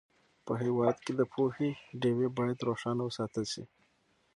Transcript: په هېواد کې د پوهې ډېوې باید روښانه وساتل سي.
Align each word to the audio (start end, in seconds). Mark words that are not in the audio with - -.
په 0.45 0.53
هېواد 0.63 0.95
کې 1.05 1.11
د 1.19 1.21
پوهې 1.33 1.69
ډېوې 2.01 2.27
باید 2.37 2.65
روښانه 2.67 3.01
وساتل 3.05 3.43
سي. 3.53 3.63